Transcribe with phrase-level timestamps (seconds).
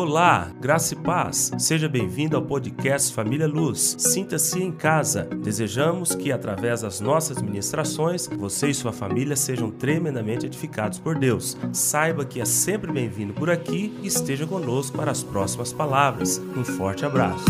[0.00, 1.50] Olá, graça e paz.
[1.58, 3.96] Seja bem-vindo ao podcast Família Luz.
[3.98, 5.24] Sinta-se em casa.
[5.24, 11.56] Desejamos que, através das nossas ministrações, você e sua família sejam tremendamente edificados por Deus.
[11.72, 16.38] Saiba que é sempre bem-vindo por aqui e esteja conosco para as próximas palavras.
[16.38, 17.46] Um forte abraço.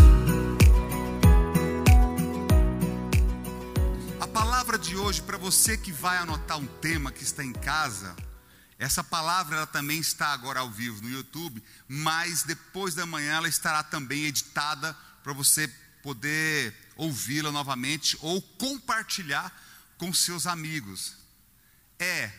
[4.19, 8.17] A palavra de hoje, para você que vai anotar um tema que está em casa,
[8.79, 13.49] essa palavra ela também está agora ao vivo no YouTube, mas depois da manhã ela
[13.49, 15.67] estará também editada para você
[16.00, 19.53] poder ouvi-la novamente ou compartilhar
[19.99, 21.17] com seus amigos.
[21.99, 22.31] É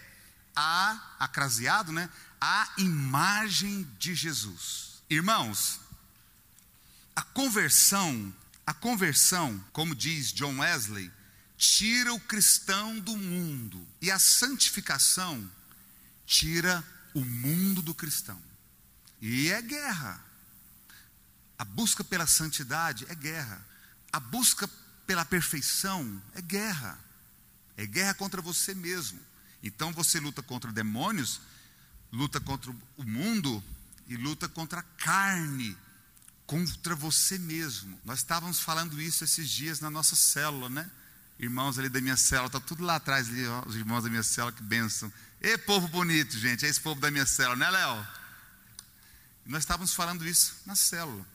[0.55, 2.09] a acraseado, né?
[2.39, 5.03] A imagem de Jesus.
[5.09, 5.81] Irmãos,
[7.13, 8.33] a conversão,
[8.65, 11.11] a conversão, como diz John Wesley,
[11.57, 15.49] tira o cristão do mundo e a santificação
[16.29, 16.83] tira
[17.15, 18.39] o mundo do cristão.
[19.19, 20.23] E é guerra.
[21.57, 23.59] A busca pela santidade é guerra.
[24.13, 24.69] A busca
[25.07, 26.99] pela perfeição é guerra.
[27.75, 29.19] É guerra contra você mesmo.
[29.63, 31.41] Então você luta contra demônios,
[32.11, 33.63] luta contra o mundo
[34.07, 35.75] e luta contra a carne,
[36.45, 37.99] contra você mesmo.
[38.05, 40.89] Nós estávamos falando isso esses dias na nossa célula, né?
[41.39, 44.23] Irmãos ali da minha célula, está tudo lá atrás, ali, ó, os irmãos da minha
[44.23, 45.11] célula, que bênção.
[45.39, 48.07] E povo bonito, gente, é esse povo da minha célula, né, Léo?
[49.45, 51.25] Nós estávamos falando isso na célula.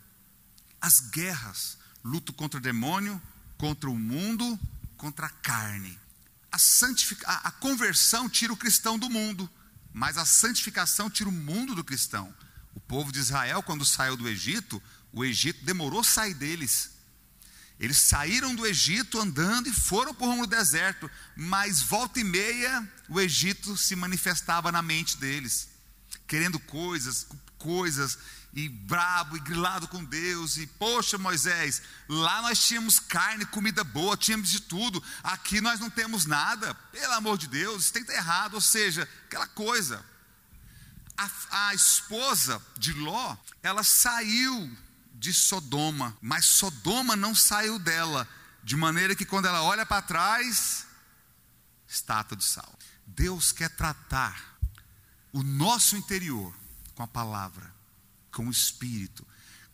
[0.78, 3.20] As guerras, luto contra o demônio,
[3.56, 4.60] contra o mundo,
[4.98, 5.98] contra a carne.
[6.52, 7.22] A, santific...
[7.26, 9.50] a, conversão tira o cristão do mundo,
[9.92, 12.32] mas a santificação tira o mundo do cristão.
[12.74, 14.82] O povo de Israel, quando saiu do Egito,
[15.12, 16.90] o Egito demorou sair deles.
[17.78, 23.20] Eles saíram do Egito andando e foram por do deserto, mas volta e meia o
[23.20, 25.68] Egito se manifestava na mente deles,
[26.26, 27.26] querendo coisas,
[27.58, 28.18] coisas,
[28.54, 34.16] e brabo e grilado com Deus, e poxa Moisés, lá nós tínhamos carne, comida boa,
[34.16, 38.10] tínhamos de tudo, aqui nós não temos nada, pelo amor de Deus, isso tem que
[38.10, 40.04] estar errado, ou seja, aquela coisa.
[41.16, 41.30] A,
[41.68, 44.70] a esposa de Ló, ela saiu
[45.24, 48.28] de Sodoma, mas Sodoma não saiu dela,
[48.62, 50.86] de maneira que quando ela olha para trás,
[51.88, 52.78] estátua de sal.
[53.06, 54.58] Deus quer tratar
[55.32, 56.54] o nosso interior
[56.94, 57.74] com a palavra,
[58.30, 59.26] com o espírito.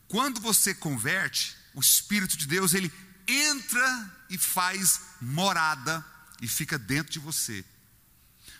[0.07, 2.89] Quando você converte, o espírito de Deus, ele
[3.27, 6.05] entra e faz morada
[6.41, 7.65] e fica dentro de você.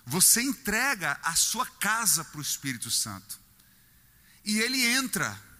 [0.05, 3.39] Você entrega a sua casa para o Espírito Santo.
[4.43, 5.50] E ele entra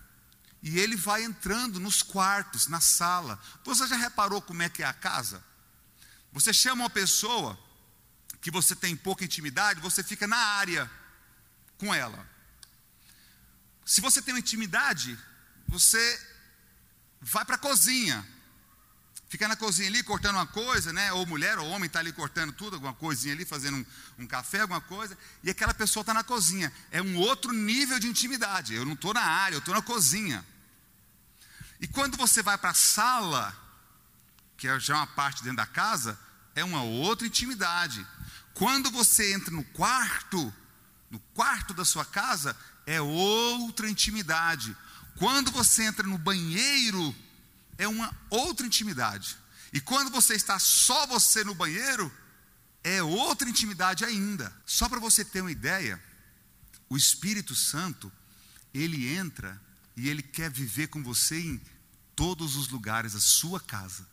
[0.61, 3.39] e ele vai entrando nos quartos, na sala.
[3.63, 5.43] Você já reparou como é que é a casa?
[6.31, 7.59] Você chama uma pessoa
[8.41, 10.89] que você tem pouca intimidade, você fica na área
[11.77, 12.29] com ela.
[13.85, 15.17] Se você tem uma intimidade,
[15.67, 16.21] você
[17.19, 18.25] vai para a cozinha.
[19.31, 21.13] Fica na cozinha ali cortando uma coisa, né?
[21.13, 23.85] Ou mulher ou homem está ali cortando tudo, alguma coisinha ali, fazendo um,
[24.23, 26.69] um café, alguma coisa, e aquela pessoa está na cozinha.
[26.91, 28.73] É um outro nível de intimidade.
[28.73, 30.45] Eu não estou na área, eu estou na cozinha.
[31.79, 33.55] E quando você vai para a sala,
[34.57, 36.19] que é já uma parte dentro da casa,
[36.53, 38.05] é uma outra intimidade.
[38.53, 40.53] Quando você entra no quarto,
[41.09, 42.53] no quarto da sua casa,
[42.85, 44.75] é outra intimidade.
[45.15, 47.15] Quando você entra no banheiro,
[47.81, 49.37] é uma outra intimidade.
[49.73, 52.11] E quando você está só você no banheiro,
[52.83, 54.53] é outra intimidade ainda.
[54.65, 56.01] Só para você ter uma ideia,
[56.89, 58.11] o Espírito Santo,
[58.73, 59.59] ele entra
[59.95, 61.61] e Ele quer viver com você em
[62.15, 64.07] todos os lugares da sua casa,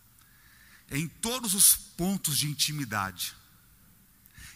[0.90, 3.34] em todos os pontos de intimidade,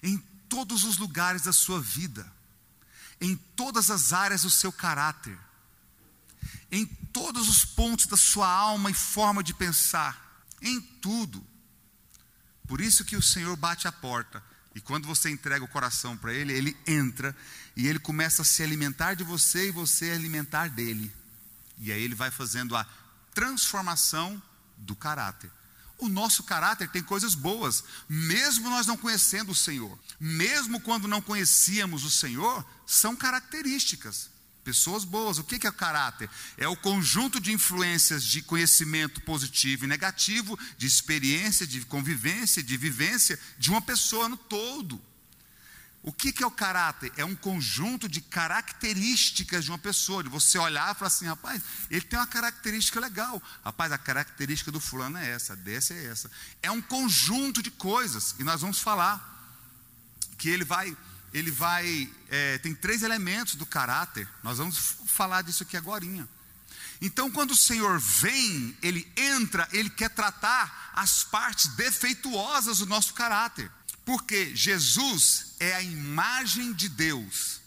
[0.03, 0.19] em
[0.49, 2.31] todos os lugares da sua vida,
[3.21, 5.39] em todas as áreas do seu caráter,
[6.71, 11.45] em todos os pontos da sua alma e forma de pensar, em tudo.
[12.67, 14.43] Por isso que o Senhor bate a porta.
[14.75, 17.37] E quando você entrega o coração para Ele, Ele entra
[17.77, 21.13] e Ele começa a se alimentar de você e você alimentar dele.
[21.79, 22.87] E aí ele vai fazendo a
[23.35, 24.41] transformação
[24.77, 25.51] do caráter.
[25.99, 31.23] O nosso caráter tem coisas boas, mesmo nós não conhecendo o Senhor, mesmo quando não
[31.23, 34.31] conhecíamos o Senhor, são características.
[34.65, 36.31] Pessoas boas, o que é o caráter?
[36.57, 42.77] É o conjunto de influências de conhecimento positivo e negativo, de experiência, de convivência, de
[42.77, 45.01] vivência de uma pessoa no todo.
[46.05, 47.13] O que, é o caráter?
[47.17, 50.23] É um conjunto de características de uma pessoa.
[50.23, 53.41] De você olhar e falar assim, rapaz, ele tem uma característica legal.
[53.65, 56.29] Rapaz, a característica do fulano é essa, dessa é essa.
[56.61, 58.35] É um conjunto de coisas.
[58.41, 59.29] E nós vamos falar
[60.37, 60.97] que ele vai
[61.33, 62.11] ele vai.
[62.29, 64.29] É, tem três elementos do caráter.
[64.43, 66.05] Nós vamos falar disso aqui agora.
[67.01, 73.15] Então, quando o Senhor vem, ele entra, ele quer tratar as partes defeituosas do nosso
[73.15, 73.71] caráter.
[74.05, 77.61] Porque Jesus é a imagem de Deus.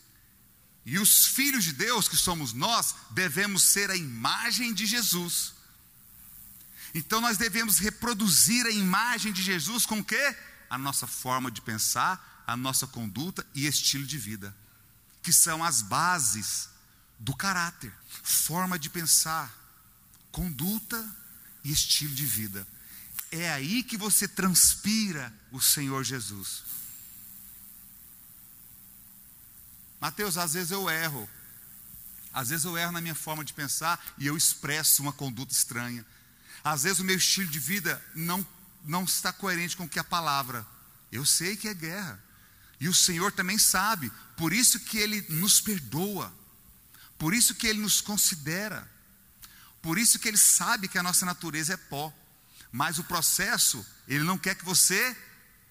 [0.86, 5.56] E os filhos de Deus, que somos nós, devemos ser a imagem de Jesus.
[6.94, 10.36] Então nós devemos reproduzir a imagem de Jesus com o quê?
[10.70, 14.56] A nossa forma de pensar, a nossa conduta e estilo de vida,
[15.22, 16.70] que são as bases
[17.20, 17.94] do caráter,
[18.24, 19.54] forma de pensar,
[20.32, 21.10] conduta
[21.64, 22.68] e estilo de vida.
[23.32, 26.64] É aí que você transpira o Senhor Jesus.
[30.00, 31.28] Mateus, às vezes eu erro.
[32.32, 36.06] Às vezes eu erro na minha forma de pensar e eu expresso uma conduta estranha.
[36.64, 38.46] Às vezes o meu estilo de vida não,
[38.84, 40.66] não está coerente com o que a palavra.
[41.12, 42.22] Eu sei que é guerra.
[42.86, 44.12] E o Senhor também sabe.
[44.38, 46.32] Por isso que Ele nos perdoa.
[47.18, 48.88] Por isso que Ele nos considera.
[49.82, 52.14] Por isso que Ele sabe que a nossa natureza é pó.
[52.72, 55.18] Mas o processo, Ele não quer que você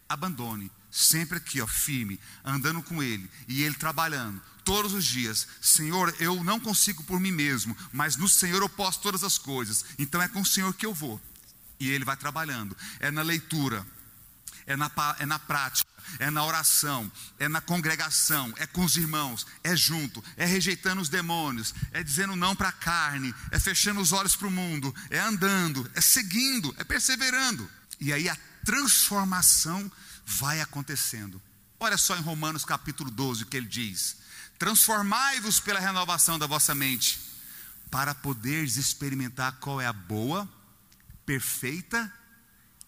[0.08, 0.72] abandone.
[0.90, 5.46] Sempre aqui, ó, firme, andando com Ele e Ele trabalhando todos os dias.
[5.60, 9.84] Senhor, eu não consigo por mim mesmo, mas no Senhor eu posso todas as coisas.
[10.00, 11.22] Então é com o Senhor que eu vou.
[11.78, 12.76] E Ele vai trabalhando.
[12.98, 13.86] É na leitura,
[14.66, 19.46] é na, é na prática, é na oração, é na congregação, é com os irmãos,
[19.62, 24.12] é junto, é rejeitando os demônios, é dizendo não para a carne, é fechando os
[24.12, 27.68] olhos para o mundo, é andando, é seguindo, é perseverando.
[28.00, 29.90] E aí a transformação
[30.26, 31.40] vai acontecendo.
[31.78, 34.16] Olha só em Romanos capítulo 12 o que ele diz:
[34.58, 37.20] Transformai-vos pela renovação da vossa mente,
[37.90, 40.48] para poderes experimentar qual é a boa,
[41.26, 42.12] perfeita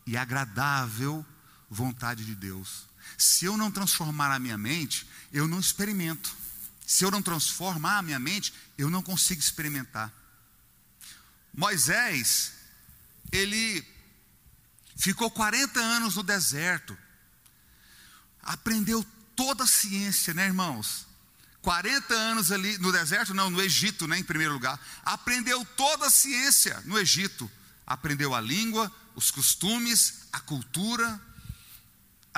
[0.07, 1.25] e agradável
[1.71, 2.87] vontade de Deus.
[3.17, 6.35] Se eu não transformar a minha mente, eu não experimento.
[6.87, 10.13] Se eu não transformar a minha mente, eu não consigo experimentar.
[11.53, 12.53] Moisés,
[13.33, 13.85] ele
[14.97, 16.97] ficou 40 anos no deserto,
[18.43, 19.05] aprendeu
[19.35, 21.07] toda a ciência, né, irmãos?
[21.63, 24.81] 40 anos ali no deserto, não, no Egito, né, em primeiro lugar.
[25.05, 27.51] Aprendeu toda a ciência no Egito.
[27.85, 31.21] Aprendeu a língua, os costumes, a cultura,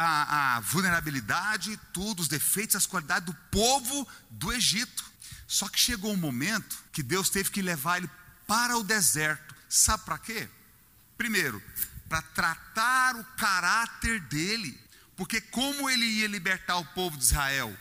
[0.01, 5.05] a, a vulnerabilidade, tudo, os defeitos, as qualidades do povo do Egito.
[5.47, 8.11] Só que chegou um momento que Deus teve que levar ele
[8.47, 9.55] para o deserto.
[9.69, 10.49] Sabe para quê?
[11.17, 11.61] Primeiro,
[12.09, 14.79] para tratar o caráter dele.
[15.17, 17.77] Porque como ele ia libertar o povo de Israel?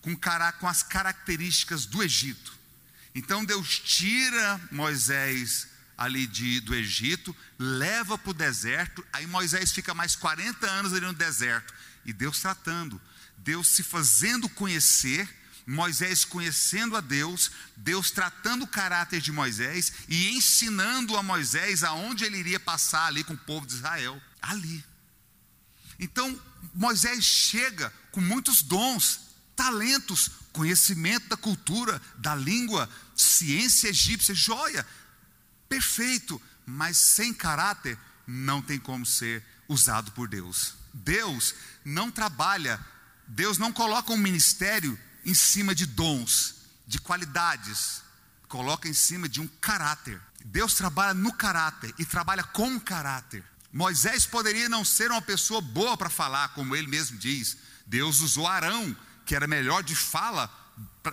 [0.00, 0.16] Com,
[0.58, 2.52] com as características do Egito.
[3.14, 9.94] Então Deus tira Moisés ali de, do Egito, leva para o deserto, aí Moisés fica
[9.94, 11.72] mais 40 anos ali no deserto,
[12.04, 13.00] e Deus tratando,
[13.38, 15.28] Deus se fazendo conhecer,
[15.66, 22.24] Moisés conhecendo a Deus, Deus tratando o caráter de Moisés e ensinando a Moisés aonde
[22.24, 24.84] ele iria passar ali com o povo de Israel, ali.
[25.98, 26.38] Então,
[26.74, 29.20] Moisés chega com muitos dons,
[29.56, 34.86] talentos, conhecimento da cultura, da língua, ciência egípcia, joia,
[35.68, 40.74] perfeito, mas sem caráter, não tem como ser usado por Deus.
[40.92, 42.80] Deus não trabalha,
[43.26, 46.56] Deus não coloca um ministério em cima de dons,
[46.86, 48.02] de qualidades,
[48.48, 50.20] coloca em cima de um caráter.
[50.44, 53.42] Deus trabalha no caráter e trabalha com caráter.
[53.72, 57.56] Moisés poderia não ser uma pessoa boa para falar, como ele mesmo diz.
[57.86, 58.96] Deus usou Arão,
[59.26, 60.48] que era melhor de fala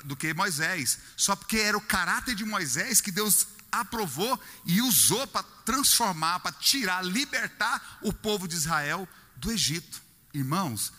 [0.04, 1.00] do que Moisés.
[1.18, 6.52] Só porque era o caráter de Moisés que Deus aprovou e usou para transformar, para
[6.52, 10.02] tirar, libertar o povo de Israel do Egito.
[10.34, 10.92] Irmãos,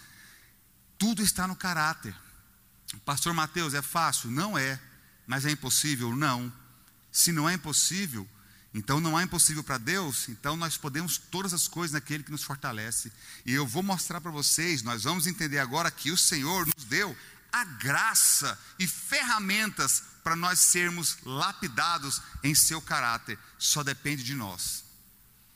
[0.99, 2.15] tudo está no caráter.
[3.05, 4.31] Pastor Mateus, é fácil?
[4.31, 4.81] Não é.
[5.27, 6.15] Mas é impossível?
[6.15, 6.53] Não.
[7.11, 8.29] Se não é impossível,
[8.75, 12.43] então não é impossível para Deus, então nós podemos todas as coisas naquele que nos
[12.43, 13.13] fortalece.
[13.45, 17.15] E eu vou mostrar para vocês, nós vamos entender agora que o Senhor nos deu
[17.53, 23.39] a graça e ferramentas para nós sermos lapidados em seu caráter.
[23.59, 24.85] Só depende de nós.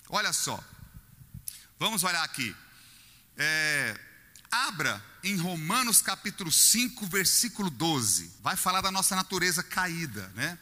[0.09, 0.63] Olha só,
[1.79, 2.55] vamos olhar aqui.
[3.37, 3.99] É,
[4.51, 8.33] abra em Romanos capítulo 5, versículo 12.
[8.41, 10.59] Vai falar da nossa natureza caída, né?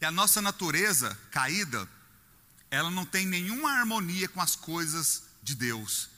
[0.00, 1.88] E a nossa natureza caída,
[2.70, 6.10] ela não tem nenhuma harmonia com as coisas de Deus.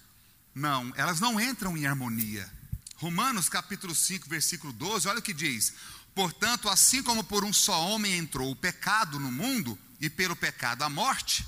[0.54, 2.57] Não, elas não entram em harmonia.
[2.98, 5.72] Romanos capítulo 5, versículo 12, olha o que diz:
[6.14, 10.82] Portanto, assim como por um só homem entrou o pecado no mundo, e pelo pecado
[10.82, 11.46] a morte,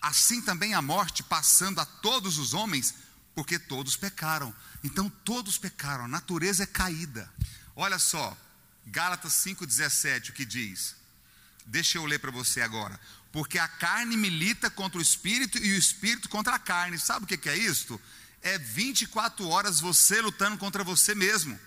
[0.00, 2.94] assim também a morte passando a todos os homens,
[3.34, 4.54] porque todos pecaram.
[4.82, 7.30] Então todos pecaram, a natureza é caída.
[7.74, 8.34] Olha só,
[8.86, 10.96] Gálatas 5,17, o que diz?
[11.66, 12.98] Deixa eu ler para você agora.
[13.30, 16.98] Porque a carne milita contra o espírito e o espírito contra a carne.
[16.98, 18.00] Sabe o que é isto?
[18.46, 21.58] É 24 horas você lutando contra você mesmo.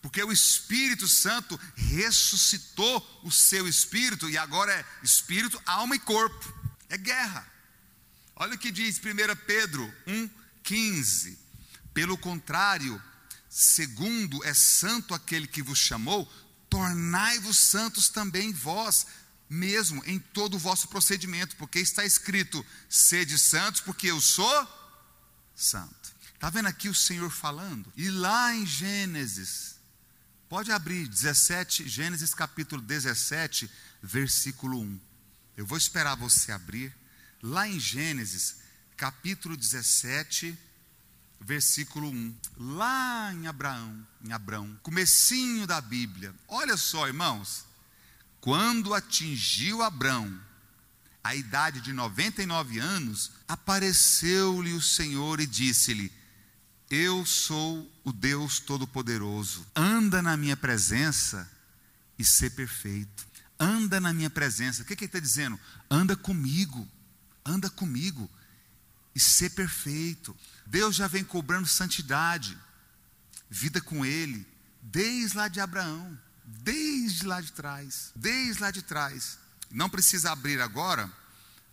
[0.00, 6.54] Porque o Espírito Santo ressuscitou o seu espírito e agora é espírito, alma e corpo.
[6.88, 7.46] É guerra.
[8.34, 11.36] Olha o que diz 1 Pedro 1,15.
[11.92, 13.00] Pelo contrário,
[13.50, 16.26] segundo é santo aquele que vos chamou,
[16.70, 19.06] tornai-vos santos também vós,
[19.50, 24.83] mesmo em todo o vosso procedimento, porque está escrito: sede santos, porque eu sou
[25.54, 26.14] santo.
[26.34, 27.92] Está vendo aqui o Senhor falando?
[27.96, 29.76] E lá em Gênesis,
[30.48, 33.70] pode abrir 17, Gênesis capítulo 17,
[34.02, 35.00] versículo 1.
[35.56, 36.94] Eu vou esperar você abrir.
[37.42, 38.56] Lá em Gênesis,
[38.96, 40.56] capítulo 17,
[41.40, 42.36] versículo 1.
[42.56, 46.34] Lá em Abraão, em Abraão, comecinho da Bíblia.
[46.48, 47.64] Olha só, irmãos.
[48.40, 50.38] Quando atingiu Abraão
[51.24, 56.12] a idade de 99 anos, apareceu-lhe o Senhor e disse-lhe:
[56.90, 59.66] Eu sou o Deus Todo-Poderoso.
[59.74, 61.50] Anda na minha presença
[62.18, 63.26] e ser perfeito.
[63.58, 64.82] Anda na minha presença.
[64.82, 65.58] O que, que ele está dizendo?
[65.90, 66.86] Anda comigo.
[67.42, 68.30] Anda comigo
[69.14, 70.36] e ser perfeito.
[70.66, 72.58] Deus já vem cobrando santidade,
[73.48, 74.46] vida com Ele,
[74.82, 79.38] desde lá de Abraão, desde lá de trás, desde lá de trás.
[79.74, 81.12] Não precisa abrir agora,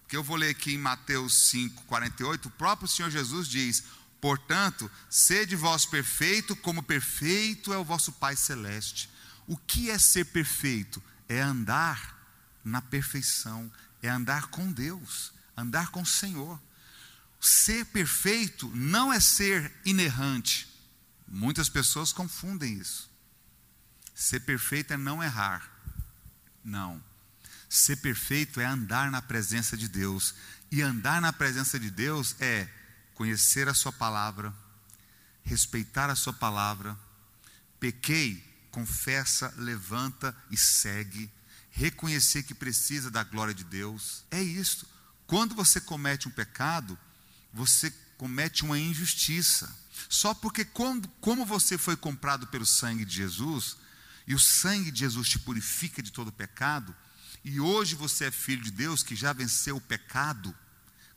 [0.02, 3.84] porque eu vou ler aqui em Mateus 5, 48, o próprio Senhor Jesus diz:
[4.20, 9.08] Portanto, sede vós perfeito, como perfeito é o vosso Pai Celeste.
[9.46, 11.02] O que é ser perfeito?
[11.30, 12.18] É andar
[12.66, 16.60] na perfeição, é andar com Deus, andar com o Senhor.
[17.40, 20.68] Ser perfeito não é ser inerrante.
[21.28, 23.12] Muitas pessoas confundem isso.
[24.16, 25.70] Ser perfeito é não errar.
[26.64, 27.11] Não.
[27.74, 30.36] Ser perfeito é andar na presença de Deus.
[30.70, 32.68] E andar na presença de Deus é
[33.16, 34.54] conhecer a Sua palavra,
[35.42, 37.00] respeitar a Sua palavra.
[37.80, 41.32] Pequei, confessa, levanta e segue.
[41.70, 44.26] Reconhecer que precisa da glória de Deus.
[44.30, 44.86] É isso.
[45.26, 47.00] Quando você comete um pecado,
[47.54, 49.74] você comete uma injustiça.
[50.10, 53.78] Só porque, quando, como você foi comprado pelo sangue de Jesus,
[54.28, 56.94] e o sangue de Jesus te purifica de todo pecado,
[57.44, 60.56] e hoje você é filho de Deus que já venceu o pecado,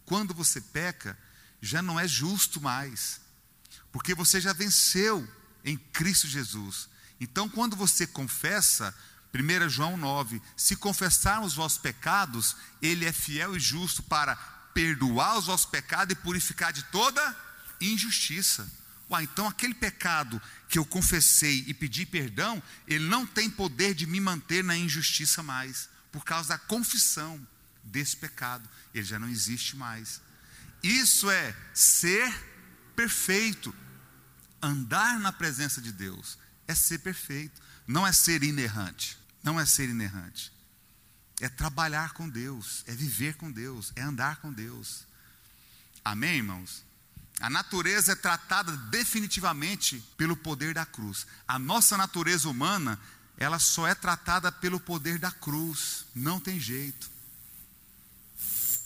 [0.05, 1.19] quando você peca,
[1.61, 3.21] já não é justo mais,
[3.93, 5.27] porque você já venceu
[5.65, 6.89] em Cristo Jesus.
[7.21, 8.95] Então, quando você confessa,
[9.33, 14.37] 1 João 9: se confessarmos os vossos pecados, Ele é fiel e justo para
[14.75, 17.37] perdoar os vossos pecados e purificar de toda
[17.81, 18.71] injustiça.
[19.09, 24.07] Uai, então aquele pecado que eu confessei e pedi perdão, ele não tem poder de
[24.07, 27.47] me manter na injustiça mais, por causa da confissão
[27.83, 30.23] desse pecado, ele já não existe mais.
[30.83, 32.33] Isso é ser
[32.97, 33.75] perfeito,
[34.63, 39.91] andar na presença de Deus, é ser perfeito, não é ser inerrante, não é ser
[39.91, 40.55] inerrante
[41.41, 45.05] é trabalhar com Deus, é viver com Deus, é andar com Deus.
[46.05, 46.85] Amém, irmãos?
[47.41, 51.27] A natureza é tratada definitivamente pelo poder da cruz.
[51.47, 52.99] A nossa natureza humana,
[53.37, 57.11] ela só é tratada pelo poder da cruz, não tem jeito.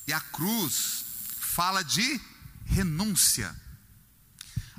[0.06, 1.04] E a cruz
[1.38, 2.20] fala de
[2.64, 3.54] renúncia.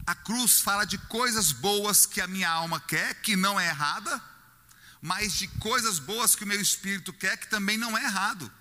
[0.06, 4.22] A cruz fala de coisas boas que a minha alma quer, que não é errada,
[5.02, 8.52] mas de coisas boas que o meu espírito quer, que também não é errado.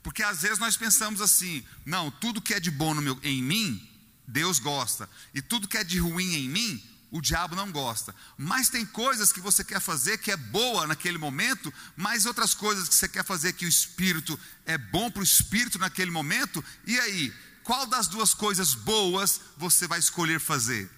[0.00, 3.90] Porque às vezes nós pensamos assim: não, tudo que é de bom meu, em mim,
[4.28, 8.14] Deus gosta, e tudo que é de ruim em mim, o diabo não gosta.
[8.36, 12.88] Mas tem coisas que você quer fazer que é boa naquele momento, mas outras coisas
[12.88, 16.98] que você quer fazer que o espírito é bom para o espírito naquele momento, e
[16.98, 17.32] aí,
[17.62, 20.90] qual das duas coisas boas você vai escolher fazer?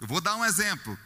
[0.00, 0.98] Eu vou dar um exemplo.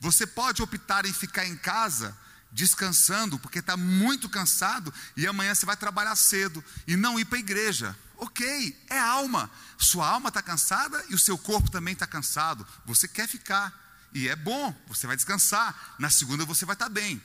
[0.00, 2.16] Você pode optar em ficar em casa
[2.50, 7.38] descansando, porque está muito cansado e amanhã você vai trabalhar cedo e não ir para
[7.38, 7.96] a igreja.
[8.18, 9.50] Ok, é alma.
[9.78, 12.66] Sua alma está cansada e o seu corpo também está cansado.
[12.84, 13.81] Você quer ficar
[14.14, 15.96] e é bom, você vai descansar.
[15.98, 17.20] Na segunda você vai estar tá bem.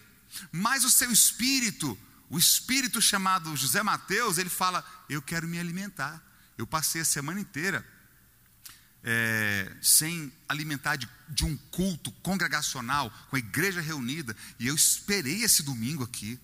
[0.51, 1.97] Mas o seu espírito,
[2.29, 6.21] o espírito chamado José Mateus, ele fala: Eu quero me alimentar.
[6.57, 7.85] Eu passei a semana inteira
[9.03, 15.43] é, sem alimentar de, de um culto congregacional, com a igreja reunida, e eu esperei
[15.43, 16.37] esse domingo aqui.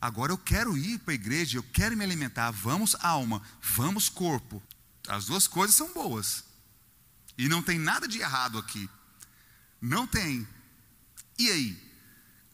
[0.00, 2.52] Agora eu quero ir para a igreja, eu quero me alimentar.
[2.52, 4.62] Vamos alma, vamos corpo.
[5.08, 6.44] As duas coisas são boas.
[7.36, 8.88] E não tem nada de errado aqui.
[9.80, 10.46] Não tem.
[11.38, 11.86] E aí?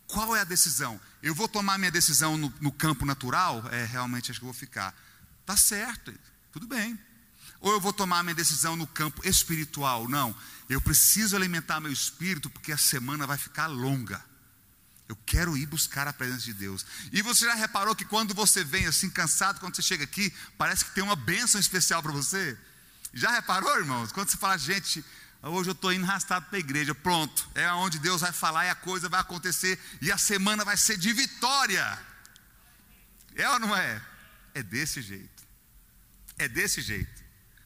[0.06, 1.00] Qual é a decisão?
[1.22, 3.66] Eu vou tomar minha decisão no, no campo natural?
[3.70, 4.94] É, realmente acho que vou ficar.
[5.46, 6.12] Tá certo,
[6.52, 6.98] tudo bem.
[7.60, 10.08] Ou eu vou tomar minha decisão no campo espiritual?
[10.08, 10.36] Não.
[10.68, 14.22] Eu preciso alimentar meu espírito porque a semana vai ficar longa.
[15.08, 16.84] Eu quero ir buscar a presença de Deus.
[17.12, 20.84] E você já reparou que quando você vem assim cansado, quando você chega aqui, parece
[20.84, 22.58] que tem uma bênção especial para você?
[23.14, 24.10] Já reparou, irmãos?
[24.10, 25.04] Quando você fala, gente,
[25.42, 28.70] hoje eu estou indo arrastado para a igreja, pronto, é onde Deus vai falar e
[28.70, 31.98] a coisa vai acontecer e a semana vai ser de vitória.
[33.34, 34.00] É ou não é?
[34.54, 35.42] É desse jeito.
[36.38, 37.22] É desse jeito.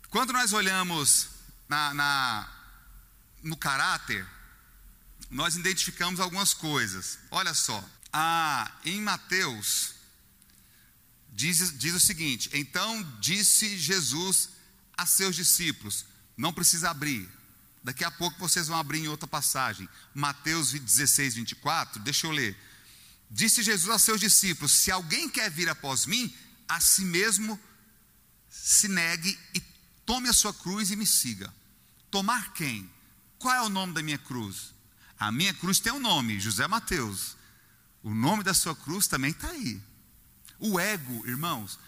[0.09, 1.29] Quando nós olhamos
[1.69, 2.49] na, na
[3.43, 4.27] no caráter,
[5.31, 7.19] nós identificamos algumas coisas.
[7.31, 9.95] Olha só, ah, em Mateus,
[11.33, 14.51] diz, diz o seguinte: Então disse Jesus
[14.97, 16.07] a seus discípulos:
[16.37, 17.36] Não precisa abrir.
[17.87, 19.89] Daqui a pouco vocês vão abrir em outra passagem.
[20.13, 22.03] Mateus 16, 24.
[22.03, 22.59] Deixa eu ler.
[23.31, 26.35] Disse Jesus a seus discípulos: Se alguém quer vir após mim,
[26.69, 27.57] a si mesmo
[28.51, 29.63] se negue e
[30.05, 31.55] tome a sua cruz e me siga.
[32.11, 32.91] Tomar quem?
[33.39, 34.75] Qual é o nome da minha cruz?
[35.17, 37.37] A minha cruz tem um nome, José Mateus.
[38.03, 39.81] O nome da sua cruz também está aí.
[40.59, 41.79] O ego, irmãos,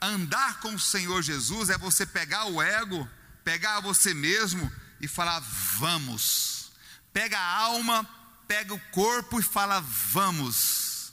[0.00, 3.08] Andar com o Senhor Jesus é você pegar o ego,
[3.42, 6.70] pegar você mesmo e falar vamos.
[7.12, 8.08] Pega a alma,
[8.46, 11.12] pega o corpo e fala vamos.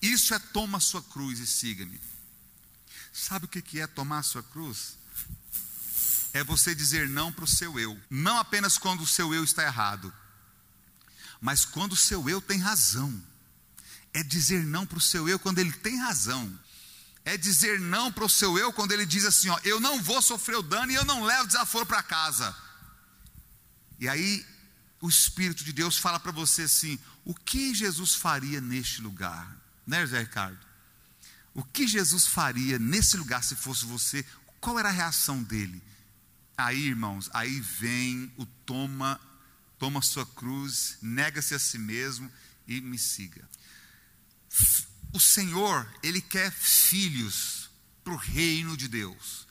[0.00, 2.00] Isso é toma a sua cruz e siga-me.
[3.12, 4.96] Sabe o que é tomar a sua cruz?
[6.32, 7.98] É você dizer não para o seu eu.
[8.10, 10.12] Não apenas quando o seu eu está errado,
[11.40, 13.22] mas quando o seu eu tem razão.
[14.12, 16.58] É dizer não para o seu eu quando ele tem razão
[17.24, 20.20] é dizer não para o seu eu quando ele diz assim: ó, eu não vou
[20.20, 22.54] sofrer o dano e eu não levo desaforo para casa.
[23.98, 24.44] E aí
[25.00, 29.56] o Espírito de Deus fala para você assim: o que Jesus faria neste lugar?
[29.86, 30.58] Né, José Ricardo?
[31.52, 34.24] O que Jesus faria nesse lugar se fosse você?
[34.60, 35.82] Qual era a reação dele?
[36.56, 39.20] Aí, irmãos, aí vem o toma,
[39.78, 42.30] toma sua cruz, nega-se a si mesmo
[42.66, 43.48] e me siga
[45.14, 47.70] o Senhor, Ele quer filhos
[48.02, 49.46] para o reino de Deus.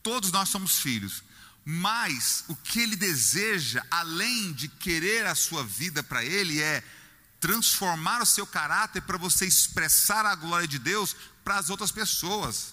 [0.00, 1.24] Todos nós somos filhos,
[1.70, 6.82] mas o que Ele deseja, além de querer a sua vida para Ele, é
[7.38, 12.72] transformar o seu caráter para você expressar a glória de Deus para as outras pessoas.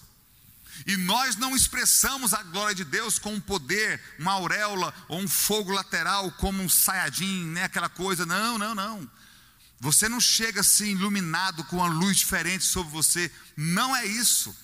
[0.86, 5.28] E nós não expressamos a glória de Deus com um poder, uma auréola ou um
[5.28, 8.24] fogo lateral, como um saiadinho, né, aquela coisa.
[8.24, 9.10] Não, não, não.
[9.78, 13.30] Você não chega assim iluminado com uma luz diferente sobre você.
[13.54, 14.56] Não é isso.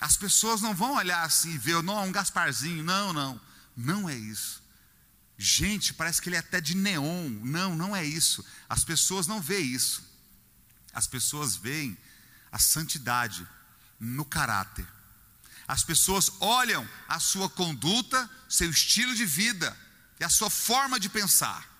[0.00, 2.82] As pessoas não vão olhar assim e ver, não, um Gasparzinho.
[2.82, 3.40] Não, não.
[3.76, 4.62] Não é isso.
[5.38, 7.28] Gente, parece que ele é até de neon.
[7.42, 8.44] Não, não é isso.
[8.68, 10.02] As pessoas não veem isso.
[10.92, 11.96] As pessoas veem
[12.50, 13.46] a santidade
[13.98, 14.86] no caráter.
[15.68, 19.76] As pessoas olham a sua conduta, seu estilo de vida
[20.20, 21.76] e a sua forma de pensar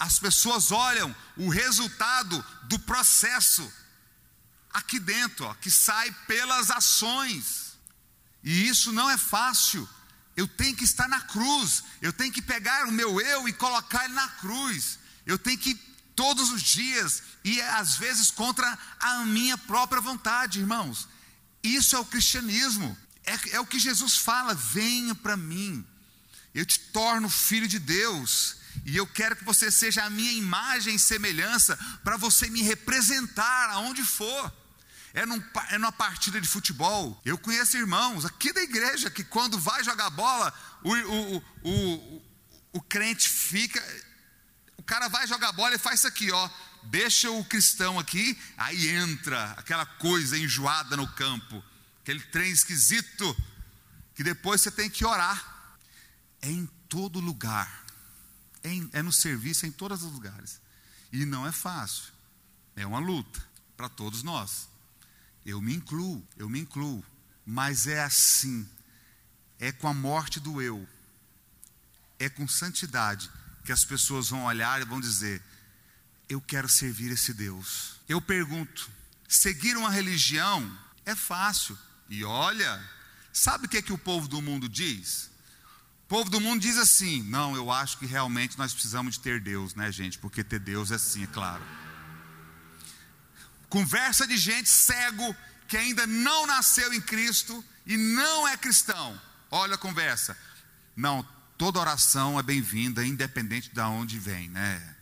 [0.00, 3.70] as pessoas olham o resultado do processo
[4.72, 7.78] aqui dentro, ó, que sai pelas ações.
[8.42, 9.88] E isso não é fácil.
[10.36, 14.04] Eu tenho que estar na cruz, eu tenho que pegar o meu eu e colocar
[14.04, 14.98] ele na cruz.
[15.26, 15.74] Eu tenho que
[16.16, 21.08] todos os dias e às vezes contra a minha própria vontade, irmãos.
[21.62, 22.96] Isso é o cristianismo.
[23.24, 25.84] É, é o que Jesus fala: venha para mim,
[26.54, 28.56] eu te torno filho de Deus.
[28.84, 33.70] E eu quero que você seja a minha imagem e semelhança para você me representar
[33.70, 34.52] aonde for.
[35.12, 37.20] É, num, é numa partida de futebol.
[37.24, 42.22] Eu conheço irmãos aqui da igreja que quando vai jogar bola, o, o, o,
[42.74, 43.82] o, crente fica.
[44.76, 46.50] O cara vai jogar bola e faz isso aqui, ó.
[46.84, 51.62] Deixa o cristão aqui, aí entra aquela coisa enjoada no campo,
[52.00, 53.36] aquele trem esquisito,
[54.14, 55.46] que depois você tem que orar.
[56.40, 57.80] É em todo lugar
[58.62, 60.60] é, é no serviço, é em todos os lugares.
[61.12, 62.12] E não é fácil.
[62.76, 63.42] É uma luta
[63.76, 64.69] para todos nós.
[65.44, 67.04] Eu me incluo, eu me incluo.
[67.44, 68.68] Mas é assim.
[69.58, 70.88] É com a morte do eu.
[72.18, 73.30] É com santidade
[73.64, 75.42] que as pessoas vão olhar e vão dizer:
[76.28, 78.00] Eu quero servir esse Deus.
[78.08, 78.90] Eu pergunto:
[79.28, 81.78] seguir uma religião é fácil.
[82.08, 82.82] E olha,
[83.32, 85.30] sabe o que, é que o povo do mundo diz?
[86.10, 89.76] povo do mundo diz assim: não, eu acho que realmente nós precisamos de ter Deus,
[89.76, 90.18] né, gente?
[90.18, 91.62] Porque ter Deus é sim, é claro.
[93.70, 95.34] Conversa de gente cego
[95.68, 99.18] que ainda não nasceu em Cristo e não é cristão.
[99.48, 100.36] Olha a conversa.
[100.96, 104.96] Não, toda oração é bem-vinda, independente de onde vem, né?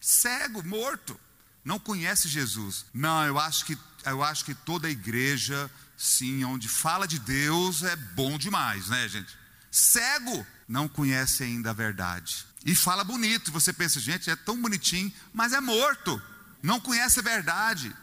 [0.00, 1.18] Cego, morto,
[1.64, 2.86] não conhece Jesus.
[2.92, 7.94] Não, eu acho que eu acho que toda igreja, sim, onde fala de Deus é
[7.94, 9.36] bom demais, né, gente?
[9.70, 12.46] Cego, não conhece ainda a verdade.
[12.64, 16.20] E fala bonito, você pensa, gente, é tão bonitinho, mas é morto.
[16.62, 17.94] Não conhece a verdade.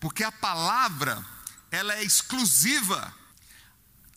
[0.00, 1.22] Porque a palavra,
[1.70, 3.14] ela é exclusiva.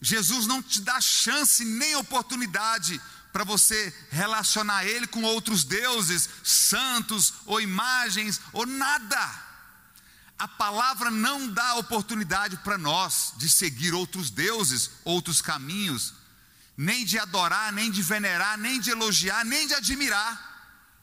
[0.02, 3.00] Jesus não te dá chance nem oportunidade
[3.32, 9.43] para você relacionar ele com outros deuses, santos ou imagens ou nada.
[10.38, 16.13] A palavra não dá oportunidade para nós de seguir outros deuses, outros caminhos,
[16.76, 20.52] nem de adorar, nem de venerar, nem de elogiar, nem de admirar.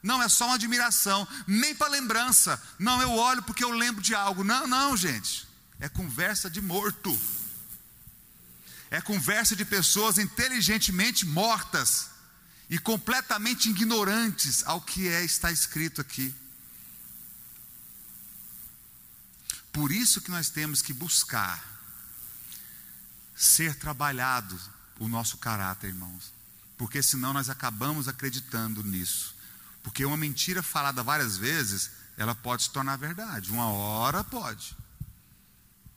[0.02, 2.60] Não é só uma admiração, nem para lembrança.
[2.78, 4.42] Não, eu olho porque eu lembro de algo.
[4.42, 5.46] Não, não, gente.
[5.78, 7.18] É conversa de morto.
[8.90, 12.08] É conversa de pessoas inteligentemente mortas
[12.68, 16.34] e completamente ignorantes ao que é está escrito aqui.
[19.72, 21.62] Por isso que nós temos que buscar
[23.36, 24.58] ser trabalhado
[24.98, 26.32] o nosso caráter, irmãos.
[26.76, 29.34] Porque senão nós acabamos acreditando nisso.
[29.82, 33.50] Porque uma mentira falada várias vezes, ela pode se tornar verdade.
[33.50, 34.76] Uma hora pode.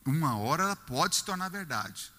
[0.05, 2.12] Uma hora ela pode se tornar verdade.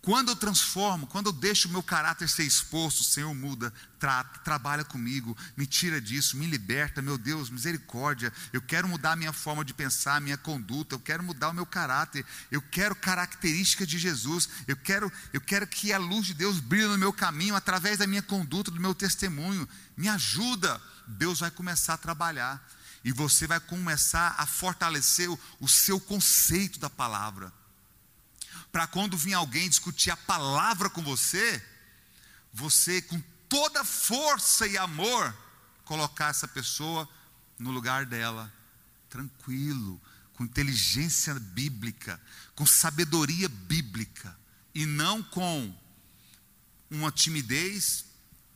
[0.00, 4.38] Quando eu transformo, quando eu deixo o meu caráter ser exposto, o Senhor muda, trata,
[4.40, 8.32] trabalha comigo, me tira disso, me liberta, meu Deus, misericórdia.
[8.52, 11.54] Eu quero mudar a minha forma de pensar, a minha conduta, eu quero mudar o
[11.54, 16.34] meu caráter, eu quero característica de Jesus, eu quero, eu quero que a luz de
[16.34, 19.68] Deus brilhe no meu caminho através da minha conduta, do meu testemunho.
[19.96, 20.80] Me ajuda.
[21.08, 22.64] Deus vai começar a trabalhar
[23.04, 27.52] e você vai começar a fortalecer o, o seu conceito da palavra
[28.70, 31.62] para quando vir alguém discutir a palavra com você,
[32.52, 35.34] você com toda força e amor
[35.84, 37.08] colocar essa pessoa
[37.58, 38.52] no lugar dela,
[39.08, 40.00] tranquilo,
[40.34, 42.20] com inteligência bíblica,
[42.54, 44.36] com sabedoria bíblica,
[44.74, 45.74] e não com
[46.90, 48.04] uma timidez,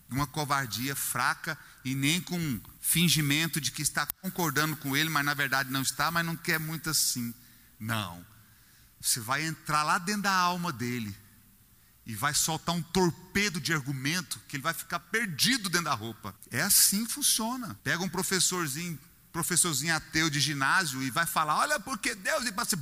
[0.09, 5.35] uma covardia fraca e nem com fingimento de que está concordando com ele, mas na
[5.35, 7.35] verdade não está, mas não quer muito assim.
[7.81, 8.25] Não.
[9.03, 11.15] Você vai entrar lá dentro da alma dele
[12.07, 16.35] e vai soltar um torpedo de argumento que ele vai ficar perdido dentro da roupa.
[16.53, 17.79] É assim que funciona.
[17.83, 18.99] Pega um professorzinho,
[19.33, 22.77] professorzinho ateu de ginásio e vai falar: "Olha porque Deus e passa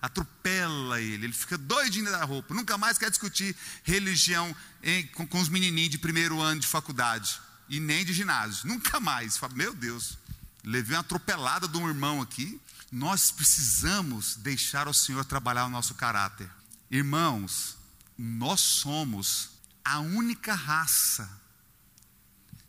[0.00, 5.40] atropela ele, ele fica doidinho da roupa, nunca mais quer discutir religião em, com, com,
[5.40, 9.36] os menininhos de primeiro ano de faculdade e nem de ginásio, nunca mais.
[9.36, 10.16] Fala, meu Deus,
[10.64, 15.94] levei uma atropelada de um irmão aqui, nós precisamos deixar o Senhor trabalhar o nosso
[15.94, 16.50] caráter.
[16.90, 17.76] Irmãos,
[18.16, 19.50] nós somos
[19.84, 21.30] a única raça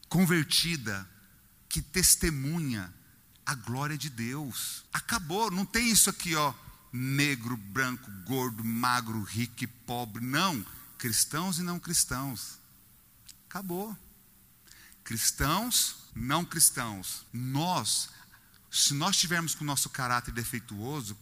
[0.10, 1.08] convertida
[1.70, 2.94] que testemunha
[3.46, 4.84] a glória de Deus.
[4.92, 6.54] Acabou, não tem isso aqui, ó,
[6.92, 10.24] negro, branco, gordo, magro, rico e pobre.
[10.24, 10.66] Não,
[10.98, 12.60] cristãos e não cristãos.
[13.50, 13.98] Acabou.
[15.04, 17.26] Cristãos, não cristãos.
[17.34, 18.10] Nós
[18.72, 21.18] se nós tivermos com o nosso caráter defeituoso,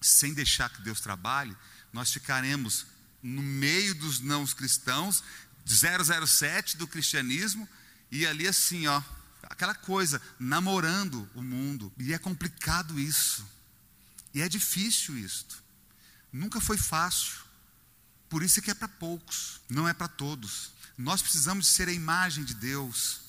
[0.00, 1.56] sem deixar que Deus trabalhe,
[1.92, 2.86] nós ficaremos
[3.22, 5.22] no meio dos não cristãos,
[5.66, 7.66] 007 do cristianismo,
[8.10, 9.02] e ali assim, ó,
[9.44, 11.92] aquela coisa, namorando o mundo.
[11.98, 13.46] E é complicado isso.
[14.34, 15.62] E é difícil isto.
[16.30, 17.44] Nunca foi fácil.
[18.28, 20.72] Por isso é que é para poucos, não é para todos.
[20.98, 23.20] Nós precisamos ser a imagem de Deus.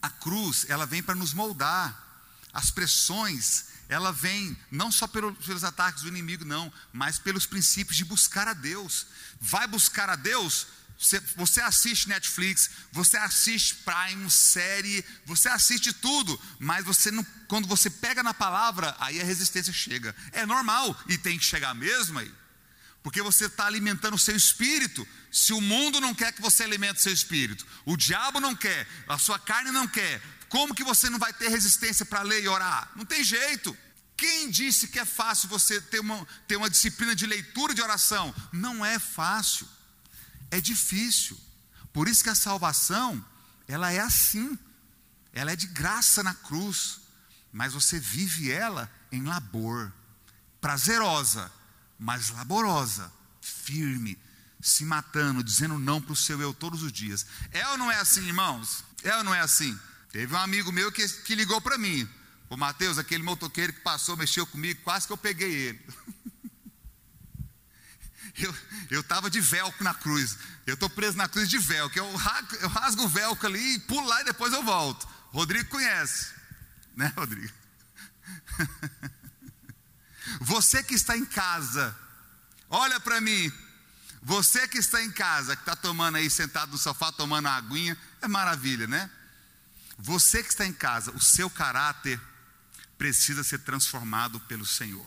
[0.00, 2.09] A cruz, ela vem para nos moldar
[2.52, 8.04] as pressões, ela vem não só pelos ataques do inimigo, não, mas pelos princípios de
[8.04, 9.06] buscar a Deus.
[9.40, 10.66] Vai buscar a Deus,
[11.00, 17.66] você, você assiste Netflix, você assiste Prime, série, você assiste tudo, mas você não, quando
[17.66, 20.14] você pega na palavra, aí a resistência chega.
[20.30, 22.30] É normal e tem que chegar mesmo aí.
[23.02, 25.08] Porque você está alimentando o seu espírito.
[25.32, 28.86] Se o mundo não quer que você alimente o seu espírito, o diabo não quer,
[29.08, 32.48] a sua carne não quer, como que você não vai ter resistência para ler e
[32.48, 32.90] orar?
[32.96, 33.74] Não tem jeito.
[34.16, 38.34] Quem disse que é fácil você ter uma, ter uma disciplina de leitura de oração?
[38.52, 39.66] Não é fácil.
[40.50, 41.40] É difícil.
[41.92, 43.24] Por isso que a salvação,
[43.68, 44.58] ela é assim.
[45.32, 46.98] Ela é de graça na cruz.
[47.52, 49.92] Mas você vive ela em labor.
[50.60, 51.50] Prazerosa,
[51.96, 53.10] mas laborosa,
[53.40, 54.18] firme,
[54.60, 57.24] se matando, dizendo não para o seu eu todos os dias.
[57.52, 58.84] É ou não é assim, irmãos?
[59.04, 59.78] É ou não é assim?
[60.12, 62.08] Teve um amigo meu que, que ligou para mim.
[62.48, 65.80] O Mateus, aquele motoqueiro que passou, mexeu comigo, quase que eu peguei ele.
[68.90, 70.38] Eu estava de velcro na cruz.
[70.66, 71.98] Eu estou preso na cruz de velcro.
[71.98, 72.06] Eu
[72.60, 75.06] eu rasgo o velcro ali, pulo lá e depois eu volto.
[75.28, 76.32] Rodrigo conhece.
[76.96, 77.52] Né, Rodrigo?
[80.40, 81.96] Você que está em casa,
[82.68, 83.52] olha para mim.
[84.22, 87.96] Você que está em casa, que está tomando aí, sentado no sofá, tomando uma aguinha,
[88.20, 89.10] é maravilha, né?
[90.02, 92.20] Você que está em casa, o seu caráter
[92.96, 95.06] precisa ser transformado pelo Senhor.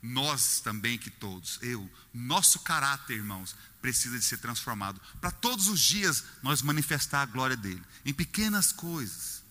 [0.00, 5.00] Nós também que todos, eu, nosso caráter, irmãos, precisa de ser transformado.
[5.20, 9.42] Para todos os dias nós manifestar a glória dele, em pequenas coisas.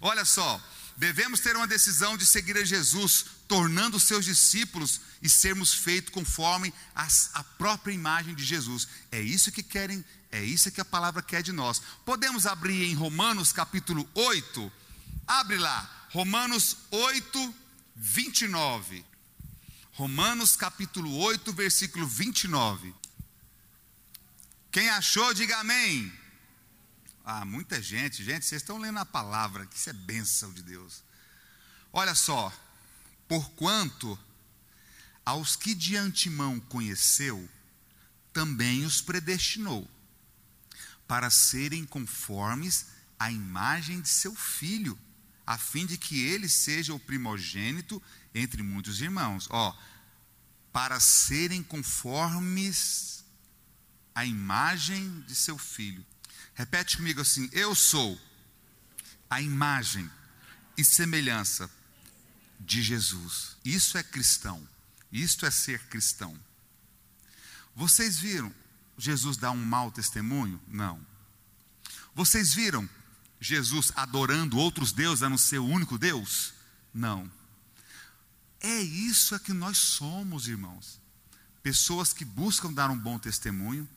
[0.00, 0.62] Olha só,
[0.96, 6.72] devemos ter uma decisão de seguir a Jesus, tornando seus discípulos e sermos feitos conforme
[6.94, 8.86] as, a própria imagem de Jesus.
[9.10, 11.80] É isso que querem, é isso que a palavra quer de nós.
[12.04, 14.72] Podemos abrir em Romanos capítulo 8.
[15.28, 17.54] Abre lá, Romanos 8,
[17.94, 19.04] 29.
[19.92, 22.92] Romanos capítulo 8, versículo 29.
[24.72, 26.12] Quem achou, diga amém.
[27.24, 31.04] Ah, muita gente, gente, vocês estão lendo a palavra, que isso é bênção de Deus.
[31.92, 32.52] Olha só,
[33.28, 34.18] porquanto
[35.24, 37.48] aos que de antemão conheceu,
[38.32, 39.88] também os predestinou,
[41.06, 42.86] para serem conformes
[43.18, 44.98] à imagem de seu filho,
[45.46, 48.02] a fim de que ele seja o primogênito
[48.34, 49.46] entre muitos irmãos.
[49.50, 49.76] Ó,
[50.72, 53.24] para serem conformes
[54.14, 56.04] à imagem de seu filho.
[56.54, 58.20] Repete comigo assim: Eu sou
[59.28, 60.10] a imagem
[60.76, 61.70] e semelhança
[62.58, 63.56] de Jesus.
[63.64, 64.66] Isso é cristão.
[65.12, 66.38] Isto é ser cristão.
[67.74, 68.52] Vocês viram
[68.96, 70.60] Jesus dar um mau testemunho?
[70.68, 71.00] Não.
[72.14, 72.88] Vocês viram
[73.40, 76.54] Jesus adorando outros deuses a não ser o único Deus?
[76.92, 77.30] Não.
[78.60, 81.00] É isso é que nós somos, irmãos.
[81.62, 83.88] Pessoas que buscam dar um bom testemunho,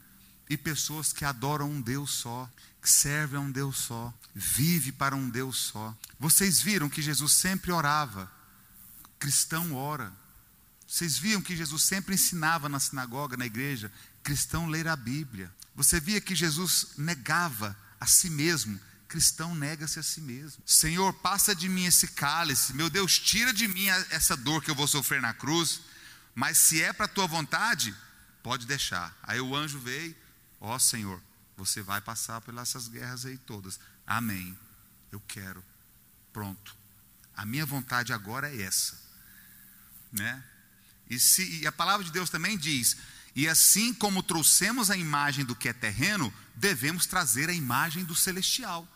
[0.50, 2.50] e pessoas que adoram um Deus só,
[2.82, 5.96] que servem a um Deus só, vive para um Deus só.
[6.20, 8.32] Vocês viram que Jesus sempre orava.
[9.20, 10.12] Cristão ora.
[10.88, 13.92] Vocês viam que Jesus sempre ensinava na sinagoga, na igreja,
[14.24, 15.52] cristão ler a Bíblia.
[15.76, 18.80] Você via que Jesus negava a si mesmo.
[19.08, 20.64] Cristão nega-se a si mesmo.
[20.66, 22.74] Senhor, passa de mim esse cálice.
[22.74, 25.82] Meu Deus, tira de mim essa dor que eu vou sofrer na cruz.
[26.34, 27.94] Mas se é para a tua vontade,
[28.42, 29.18] pode deixar.
[29.24, 30.16] Aí o anjo veio
[30.60, 31.22] Ó oh, Senhor,
[31.56, 33.80] você vai passar pelas essas guerras aí todas.
[34.06, 34.58] Amém.
[35.12, 35.64] Eu quero.
[36.34, 36.76] Pronto.
[37.36, 39.00] A minha vontade agora é essa.
[40.12, 40.44] Né?
[41.10, 42.98] E, se, e a palavra de Deus também diz:
[43.36, 48.16] e assim como trouxemos a imagem do que é terreno, devemos trazer a imagem do
[48.16, 48.88] celestial.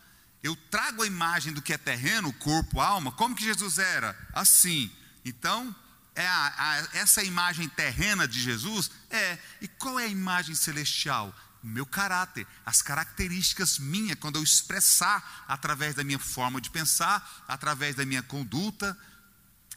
[0.42, 3.12] Eu trago a imagem do que é terreno, corpo, alma.
[3.12, 4.18] Como que Jesus era?
[4.34, 4.92] Assim.
[5.24, 5.76] Então,
[6.16, 8.90] é a, a, essa imagem terrena de Jesus?
[9.12, 9.38] É.
[9.62, 11.36] E qual é a imagem celestial?
[11.64, 17.96] meu caráter, as características minhas, quando eu expressar através da minha forma de pensar, através
[17.96, 18.98] da minha conduta,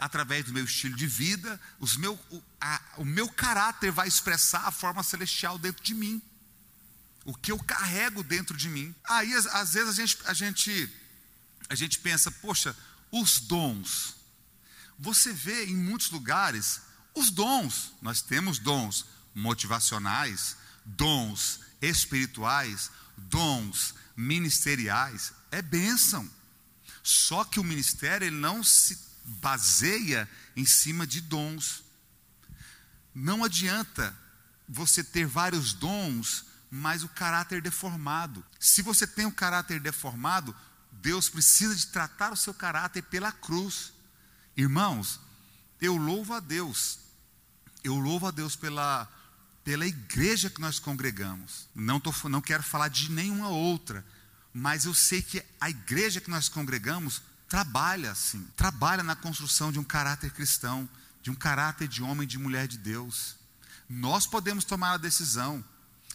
[0.05, 1.59] através do meu estilo de vida,
[1.97, 6.21] meu, o, a, o meu caráter vai expressar a forma celestial dentro de mim.
[7.25, 8.95] O que eu carrego dentro de mim.
[9.03, 10.93] Aí, às, às vezes, a gente, a, gente,
[11.71, 12.77] a gente pensa, poxa,
[13.11, 14.17] os dons.
[14.99, 16.83] Você vê em muitos lugares
[17.15, 17.95] os dons.
[18.03, 26.31] Nós temos dons motivacionais, dons espirituais, dons ministeriais, é bênção.
[27.03, 31.83] Só que o ministério ele não se baseia em cima de dons.
[33.15, 34.15] Não adianta
[34.69, 38.45] você ter vários dons, mas o caráter deformado.
[38.59, 40.55] Se você tem o um caráter deformado,
[40.93, 43.93] Deus precisa de tratar o seu caráter pela cruz.
[44.57, 45.21] Irmãos,
[45.81, 46.99] eu louvo a Deus.
[47.83, 49.09] Eu louvo a Deus pela
[49.65, 51.69] pela igreja que nós congregamos.
[51.75, 54.05] Não, tô, não quero falar de nenhuma outra,
[54.53, 57.23] mas eu sei que a igreja que nós congregamos
[57.55, 60.89] trabalha assim, trabalha na construção de um caráter cristão,
[61.23, 63.37] de um caráter de homem e de mulher de Deus.
[63.89, 65.65] Nós podemos tomar a decisão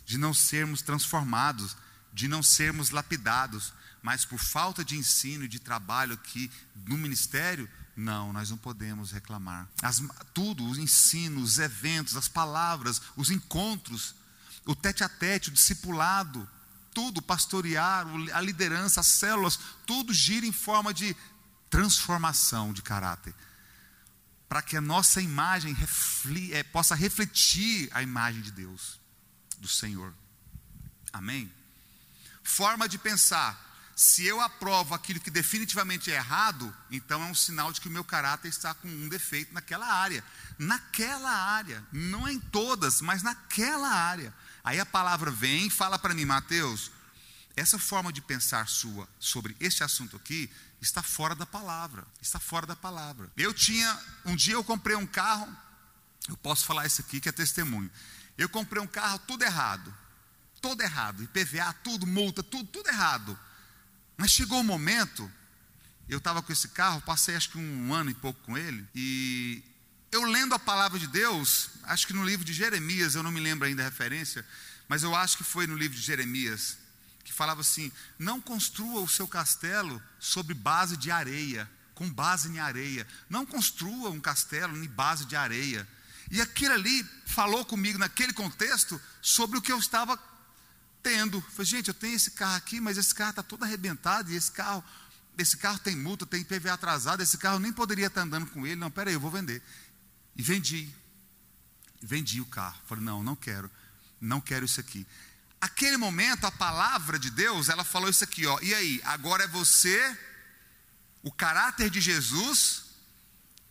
[0.05, 1.77] de não sermos transformados,
[2.11, 3.71] de não sermos lapidados,
[4.03, 6.51] mas por falta de ensino e de trabalho aqui
[6.85, 9.65] no ministério, não, nós não podemos reclamar.
[9.81, 14.13] As, tudo, os ensinos, os eventos, as palavras, os encontros,
[14.65, 16.45] o tete a tete, o discipulado,
[16.99, 19.57] tudo, pastorear, a liderança, as células,
[19.87, 21.15] tudo gira em forma de
[21.69, 23.33] transformação de caráter.
[24.49, 28.99] Para que a nossa imagem refli, é, possa refletir a imagem de Deus,
[29.59, 30.13] do Senhor.
[31.13, 31.49] Amém?
[32.43, 33.67] Forma de pensar.
[33.95, 37.91] se eu aprovo aquilo que definitivamente é errado, então é um sinal de que o
[37.91, 40.21] meu caráter está com um defeito naquela área.
[40.57, 44.33] Naquela área, não em todas, mas naquela área.
[44.63, 46.91] Aí a palavra vem e fala para mim, Mateus,
[47.55, 50.49] essa forma de pensar sua sobre este assunto aqui
[50.81, 52.05] está fora da palavra.
[52.21, 53.29] Está fora da palavra.
[53.35, 55.47] Eu tinha, um dia eu comprei um carro,
[56.27, 57.89] eu posso falar isso aqui que é testemunho.
[58.37, 59.93] Eu comprei um carro tudo errado.
[60.61, 61.23] Todo errado.
[61.23, 63.37] IPVA, tudo, multa, tudo, tudo errado.
[64.15, 65.29] Mas chegou um momento,
[66.07, 69.63] eu estava com esse carro, passei acho que um ano e pouco com ele, e
[70.11, 73.39] eu lendo a palavra de Deus, acho que no livro de Jeremias, eu não me
[73.39, 74.45] lembro ainda a referência,
[74.87, 76.77] mas eu acho que foi no livro de Jeremias,
[77.23, 82.59] que falava assim: não construa o seu castelo sobre base de areia, com base em
[82.59, 83.05] areia.
[83.29, 85.87] Não construa um castelo em base de areia.
[86.31, 90.17] E aquilo ali falou comigo naquele contexto sobre o que eu estava
[91.03, 91.41] tendo.
[91.41, 94.51] Falei, gente, eu tenho esse carro aqui, mas esse carro está todo arrebentado, e esse
[94.51, 94.83] carro,
[95.37, 98.75] esse carro tem multa, tem PVA atrasado, esse carro nem poderia estar andando com ele.
[98.75, 99.61] Não, peraí, eu vou vender.
[100.39, 100.89] E vendi.
[102.01, 102.79] Vendi o carro.
[102.87, 103.69] Falei, não, não quero.
[104.21, 105.05] Não quero isso aqui.
[105.59, 108.57] Aquele momento, a palavra de Deus, ela falou isso aqui, ó.
[108.61, 110.17] E aí, agora é você,
[111.21, 112.85] o caráter de Jesus,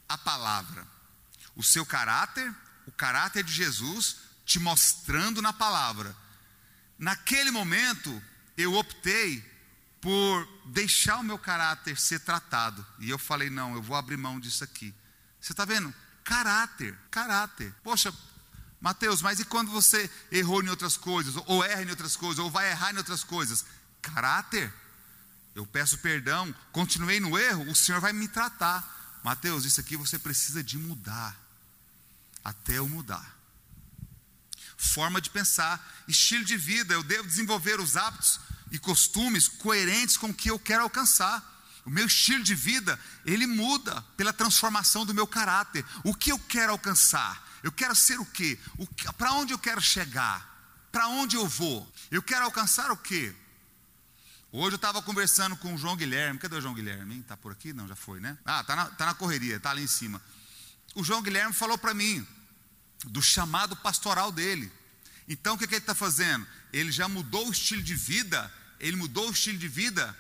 [0.07, 0.87] a palavra.
[1.57, 2.55] O seu caráter,
[2.87, 6.15] o caráter de Jesus, te mostrando na palavra
[6.99, 8.23] Naquele momento,
[8.57, 9.43] eu optei
[10.01, 12.85] por deixar o meu caráter ser tratado.
[12.99, 14.93] E eu falei: não, eu vou abrir mão disso aqui.
[15.41, 15.95] Você está vendo?
[16.29, 17.75] Caráter, caráter.
[17.83, 18.13] Poxa,
[18.81, 22.51] Mateus, mas e quando você errou em outras coisas, ou erra em outras coisas, ou
[22.51, 23.65] vai errar em outras coisas?
[24.03, 24.73] Caráter.
[25.55, 29.21] Eu peço perdão, continuei no erro, o Senhor vai me tratar.
[29.25, 31.35] Mateus, isso aqui você precisa de mudar.
[32.45, 33.39] Até eu mudar
[34.79, 36.95] forma de pensar, estilo de vida.
[36.95, 41.58] Eu devo desenvolver os hábitos e costumes coerentes com o que eu quero alcançar.
[41.89, 45.83] O meu estilo de vida, ele muda pela transformação do meu caráter.
[46.05, 47.43] O que eu quero alcançar?
[47.63, 48.59] Eu quero ser o quê?
[48.77, 50.87] O Para onde eu quero chegar?
[50.93, 51.91] Para onde eu vou?
[52.11, 53.35] Eu quero alcançar o quê?
[54.53, 56.39] Hoje eu estava conversando com o João Guilherme.
[56.39, 57.21] Cadê o João Guilherme?
[57.21, 57.73] Está por aqui?
[57.73, 58.37] Não, já foi, né?
[58.45, 60.21] Ah, está na, tá na correria, está ali em cima.
[60.95, 62.27] O João Guilherme falou para mim:
[63.07, 64.71] do chamado pastoral dele.
[65.27, 66.47] Então o que, que ele está fazendo?
[66.71, 70.15] Ele já mudou o estilo de vida, ele mudou o estilo de vida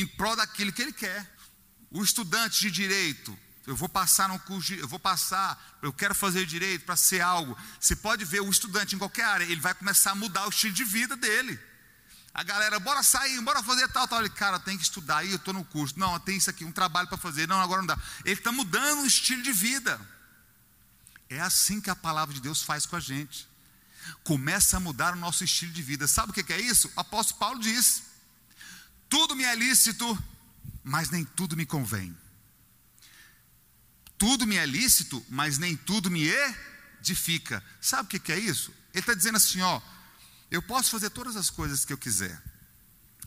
[0.00, 1.36] em prol daquilo que ele quer.
[1.90, 6.46] O estudante de direito, eu vou passar no curso, eu vou passar, eu quero fazer
[6.46, 7.56] direito para ser algo.
[7.80, 10.74] Você pode ver o estudante em qualquer área, ele vai começar a mudar o estilo
[10.74, 11.58] de vida dele.
[12.32, 14.20] A galera, bora sair, bora fazer tal, tal.
[14.20, 15.98] Ele, cara, tem que estudar aí, eu estou no curso.
[15.98, 17.48] Não, tem isso aqui, um trabalho para fazer.
[17.48, 17.98] Não, agora não dá.
[18.24, 20.00] Ele está mudando o estilo de vida.
[21.28, 23.48] É assim que a palavra de Deus faz com a gente.
[24.22, 26.06] Começa a mudar o nosso estilo de vida.
[26.06, 26.90] Sabe o que é isso?
[26.96, 28.04] O apóstolo Paulo diz:
[29.08, 30.16] tudo me é lícito,
[30.84, 32.16] mas nem tudo me convém.
[34.16, 36.28] Tudo me é lícito, mas nem tudo me
[36.98, 37.62] edifica.
[37.80, 38.72] Sabe o que é isso?
[38.92, 39.80] Ele está dizendo assim: ó,
[40.50, 42.42] eu posso fazer todas as coisas que eu quiser,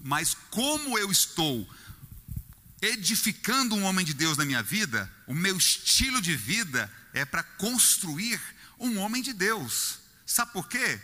[0.04, 1.68] mas como eu estou
[2.82, 7.44] edificando um homem de Deus na minha vida, o meu estilo de vida é para
[7.44, 8.42] construir
[8.80, 10.00] um homem de Deus.
[10.26, 11.00] Sabe por quê?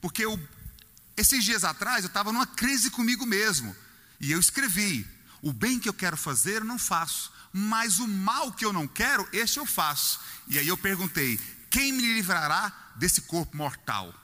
[0.00, 0.38] Porque eu,
[1.16, 3.74] esses dias atrás eu estava numa crise comigo mesmo.
[4.24, 5.06] E eu escrevi:
[5.42, 9.28] o bem que eu quero fazer não faço, mas o mal que eu não quero,
[9.34, 10.18] esse eu faço.
[10.48, 11.38] E aí eu perguntei:
[11.70, 14.14] quem me livrará desse corpo mortal?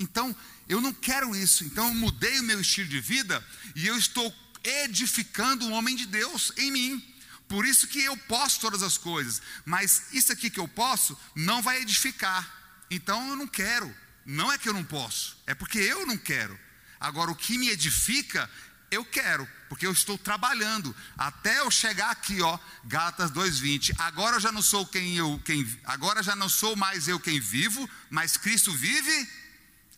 [0.00, 0.34] Então,
[0.68, 1.62] eu não quero isso.
[1.62, 6.06] Então, eu mudei o meu estilo de vida e eu estou edificando um homem de
[6.06, 7.14] Deus em mim.
[7.46, 11.62] Por isso que eu posso todas as coisas, mas isso aqui que eu posso não
[11.62, 12.84] vai edificar.
[12.90, 13.94] Então eu não quero.
[14.26, 16.58] Não é que eu não posso, é porque eu não quero.
[16.98, 18.50] Agora o que me edifica,
[18.94, 23.94] eu quero, porque eu estou trabalhando até eu chegar aqui, ó, Gálatas 2:20.
[23.98, 27.88] Agora já não sou quem eu quem agora já não sou mais eu quem vivo,
[28.10, 29.28] mas Cristo vive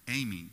[0.06, 0.50] em mim.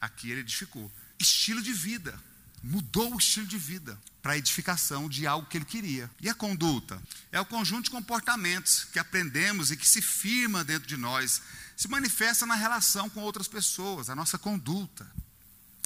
[0.00, 0.90] Aqui ele edificou.
[1.18, 2.18] Estilo de vida
[2.62, 6.10] mudou o estilo de vida para a edificação de algo que ele queria.
[6.20, 7.02] E a conduta?
[7.32, 11.40] É o conjunto de comportamentos que aprendemos e que se firma dentro de nós,
[11.76, 15.10] se manifesta na relação com outras pessoas, a nossa conduta.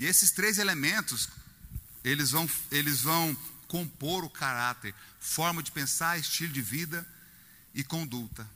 [0.00, 1.28] E esses três elementos,
[2.04, 3.34] eles vão, eles vão
[3.66, 7.06] compor o caráter, forma de pensar, estilo de vida
[7.74, 8.48] e conduta.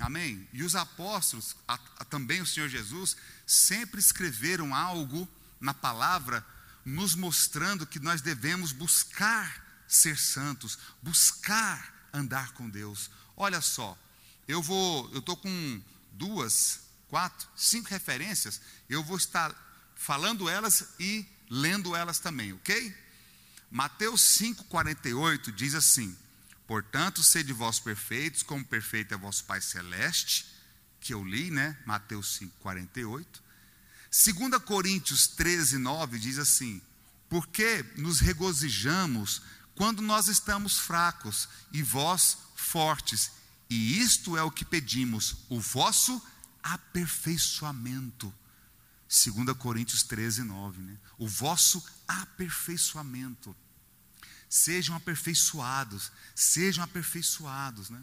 [0.00, 0.46] Amém?
[0.52, 5.28] E os apóstolos, a, a, também o Senhor Jesus, sempre escreveram algo
[5.60, 6.44] na palavra
[6.84, 13.10] nos mostrando que nós devemos buscar ser santos, buscar andar com Deus.
[13.36, 13.96] Olha só,
[14.46, 15.82] eu vou, eu estou com
[16.12, 19.54] duas, quatro, cinco referências, eu vou estar
[19.94, 22.94] falando elas e lendo elas também, ok?
[23.70, 26.16] Mateus 5,48 diz assim:
[26.66, 30.46] Portanto, sede vós perfeitos, como perfeito é vosso Pai Celeste,
[31.00, 31.76] que eu li, né?
[31.84, 33.26] Mateus 5,48.
[34.10, 36.80] 2 Coríntios 13, 9 diz assim:
[37.28, 39.42] Porque nos regozijamos
[39.74, 43.30] quando nós estamos fracos e vós fortes,
[43.70, 46.20] e isto é o que pedimos, o vosso
[46.62, 48.32] aperfeiçoamento.
[49.08, 50.96] 2 Coríntios 13, 9, né?
[51.16, 53.56] O vosso aperfeiçoamento.
[54.48, 58.00] Sejam aperfeiçoados, sejam aperfeiçoados, né?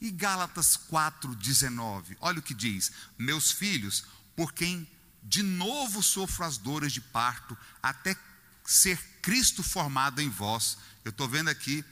[0.00, 4.88] E Gálatas 4, 19, olha o que diz: Meus filhos, por quem
[5.22, 8.16] de novo sofro as dores de parto, até
[8.64, 10.76] ser Cristo formado em vós.
[11.04, 11.84] Eu estou vendo aqui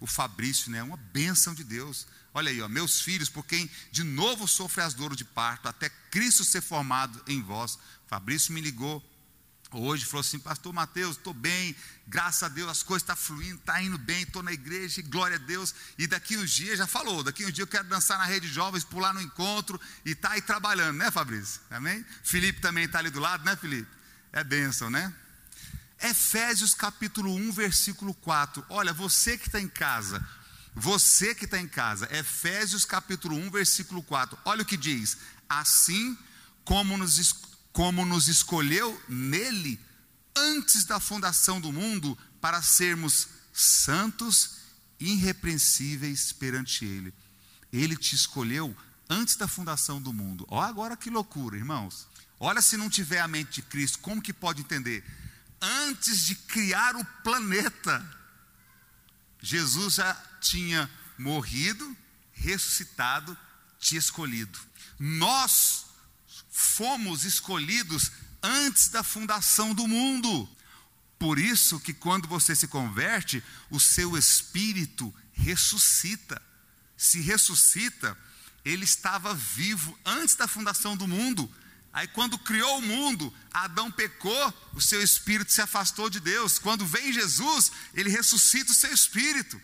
[0.00, 0.82] o Fabrício, né?
[0.82, 2.06] Uma bênção de Deus.
[2.38, 5.88] Olha aí, ó, meus filhos, por quem de novo sofre as dores de parto, até
[5.88, 7.76] Cristo ser formado em vós.
[8.06, 9.04] Fabrício me ligou
[9.72, 11.74] hoje, falou assim: Pastor Mateus, estou bem,
[12.06, 15.34] graças a Deus, as coisas estão tá fluindo, está indo bem, estou na igreja, glória
[15.34, 15.74] a Deus.
[15.98, 18.84] E daqui uns dias, já falou, daqui uns dias eu quero dançar na rede jovens,
[18.84, 21.60] pular no encontro e está aí trabalhando, né, Fabrício?
[21.68, 22.06] Amém?
[22.22, 23.90] Felipe também está ali do lado, né, Felipe?
[24.32, 25.12] É bênção, né?
[26.00, 28.64] Efésios capítulo 1, versículo 4.
[28.68, 30.24] Olha, você que está em casa,
[30.74, 34.38] você que está em casa, Efésios capítulo 1, versículo 4.
[34.44, 35.16] Olha o que diz:
[35.48, 36.16] Assim
[36.64, 37.34] como nos,
[37.72, 39.80] como nos escolheu nele
[40.36, 44.58] antes da fundação do mundo para sermos santos,
[45.00, 47.12] irrepreensíveis perante ele.
[47.72, 48.76] Ele te escolheu
[49.08, 50.46] antes da fundação do mundo.
[50.48, 52.06] Olha agora que loucura, irmãos.
[52.38, 55.04] Olha se não tiver a mente de Cristo, como que pode entender?
[55.60, 58.04] Antes de criar o planeta,
[59.40, 61.96] Jesus já tinha morrido,
[62.32, 63.36] ressuscitado,
[63.78, 64.58] te escolhido.
[64.98, 65.86] Nós
[66.50, 68.10] fomos escolhidos
[68.42, 70.48] antes da fundação do mundo.
[71.18, 76.40] Por isso que quando você se converte, o seu espírito ressuscita.
[76.96, 78.16] Se ressuscita,
[78.64, 81.52] ele estava vivo antes da fundação do mundo.
[81.92, 86.58] Aí, quando criou o mundo, Adão pecou, o seu espírito se afastou de Deus.
[86.58, 89.60] Quando vem Jesus, ele ressuscita o seu espírito.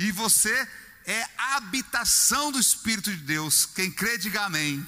[0.00, 0.68] E você
[1.06, 3.66] é a habitação do Espírito de Deus.
[3.66, 4.84] Quem crê, diga amém.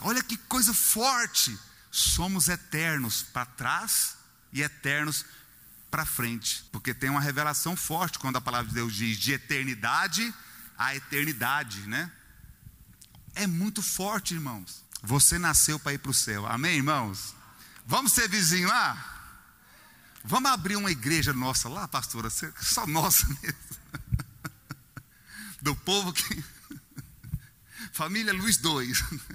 [0.00, 1.56] Olha que coisa forte.
[1.90, 4.16] Somos eternos para trás
[4.52, 5.24] e eternos
[5.90, 6.64] para frente.
[6.72, 10.34] Porque tem uma revelação forte quando a palavra de Deus diz de eternidade
[10.80, 12.10] a eternidade, né?
[13.34, 14.82] É muito forte, irmãos.
[15.02, 16.46] Você nasceu para ir para o céu.
[16.46, 17.34] Amém, irmãos?
[17.86, 19.19] Vamos ser vizinho lá?
[20.24, 22.28] Vamos abrir uma igreja nossa lá, pastora?
[22.30, 23.58] Só nossa mesmo.
[25.62, 26.44] Do povo que.
[27.92, 29.04] Família Luiz 2.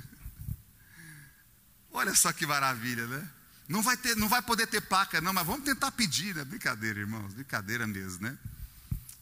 [1.92, 3.30] Olha só que maravilha, né?
[3.68, 6.44] Não vai, ter, não vai poder ter placa, não, mas vamos tentar pedir, né?
[6.44, 8.38] Brincadeira, irmãos, brincadeira mesmo, né?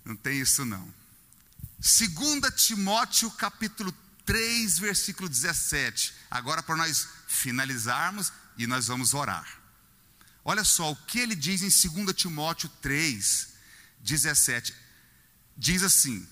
[0.03, 0.93] Não tem isso não.
[1.79, 3.93] 2 Timóteo capítulo
[4.25, 6.13] 3, versículo 17.
[6.29, 9.62] Agora, para nós finalizarmos e nós vamos orar.
[10.45, 13.53] Olha só o que ele diz em 2 Timóteo 3,
[13.99, 14.73] 17.
[15.55, 16.27] Diz assim: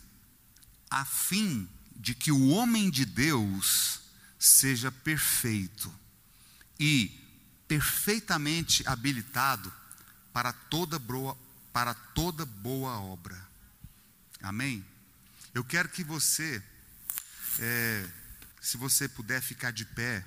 [0.90, 4.02] a fim de que o homem de Deus
[4.38, 5.94] seja perfeito
[6.80, 7.18] e
[7.68, 9.72] perfeitamente habilitado
[10.34, 11.38] para toda boa,
[11.72, 13.40] para toda boa obra.
[14.42, 14.84] Amém?
[15.54, 16.62] Eu quero que você
[17.60, 18.10] é,
[18.60, 20.26] se você puder ficar de pé,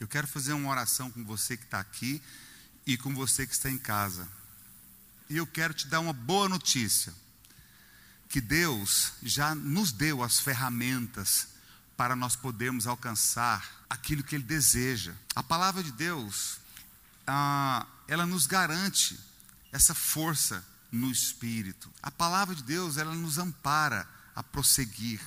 [0.00, 2.22] eu quero fazer uma oração com você que está aqui
[2.88, 4.28] e com você que está em casa.
[5.30, 7.14] E eu quero te dar uma boa notícia:
[8.28, 11.48] que Deus já nos deu as ferramentas
[11.96, 15.14] para nós podermos alcançar aquilo que Ele deseja.
[15.36, 16.58] A palavra de Deus,
[17.26, 19.20] ah, ela nos garante
[19.70, 21.92] essa força no espírito.
[22.02, 25.20] A palavra de Deus, ela nos ampara a prosseguir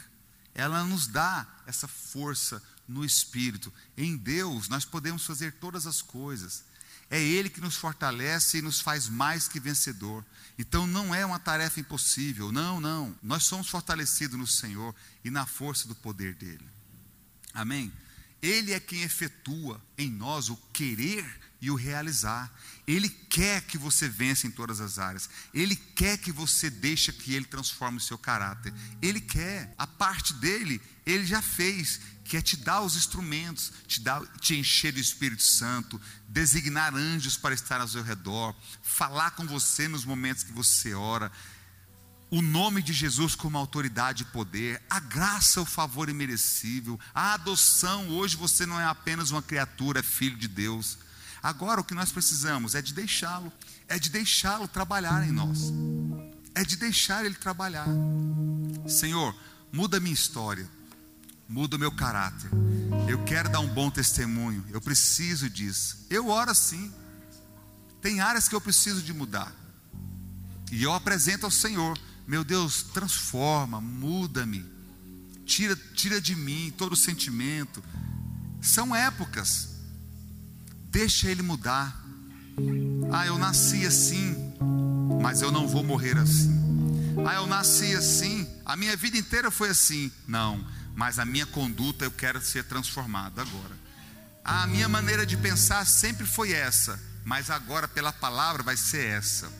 [0.53, 3.73] ela nos dá essa força no espírito.
[3.95, 6.63] Em Deus nós podemos fazer todas as coisas.
[7.11, 10.25] É Ele que nos fortalece e nos faz mais que vencedor.
[10.57, 12.53] Então não é uma tarefa impossível.
[12.53, 13.13] Não, não.
[13.21, 16.65] Nós somos fortalecidos no Senhor e na força do poder dele.
[17.53, 17.91] Amém?
[18.41, 21.25] Ele é quem efetua em nós o querer
[21.61, 22.51] e o realizar.
[22.87, 25.29] Ele quer que você vença em todas as áreas.
[25.53, 28.73] Ele quer que você deixe que ele transforme o seu caráter.
[29.01, 29.73] Ele quer.
[29.77, 31.99] A parte dele, ele já fez,
[32.31, 37.35] que é te dar os instrumentos, te dar, te encher do Espírito Santo, designar anjos
[37.35, 41.29] para estar ao seu redor, falar com você nos momentos que você ora.
[42.29, 48.07] O nome de Jesus como autoridade e poder, a graça, o favor imerecível, a adoção.
[48.07, 50.97] Hoje você não é apenas uma criatura, é filho de Deus
[51.41, 53.51] Agora o que nós precisamos é de deixá-lo,
[53.87, 55.73] é de deixá-lo trabalhar em nós,
[56.53, 57.87] é de deixar ele trabalhar.
[58.87, 59.35] Senhor,
[59.71, 60.69] muda minha história,
[61.51, 62.49] muda o meu caráter.
[63.09, 66.05] Eu quero dar um bom testemunho, eu preciso disso.
[66.09, 66.91] Eu oro assim.
[68.01, 69.53] Tem áreas que eu preciso de mudar.
[70.71, 74.65] E eu apresento ao Senhor, meu Deus, transforma, muda-me.
[75.45, 77.83] Tira, tira de mim todo o sentimento.
[78.61, 79.71] São épocas.
[80.89, 82.01] Deixa ele mudar.
[83.11, 84.53] Ah, eu nasci assim,
[85.21, 86.49] mas eu não vou morrer assim.
[87.27, 90.09] Ah, eu nasci assim, a minha vida inteira foi assim.
[90.25, 93.79] Não, mas a minha conduta eu quero ser transformado agora.
[94.43, 99.51] A minha maneira de pensar sempre foi essa, mas agora pela palavra vai ser essa.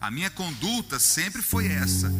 [0.00, 2.10] A minha conduta sempre foi essa,